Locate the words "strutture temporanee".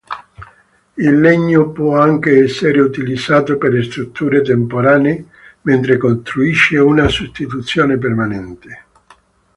3.85-5.27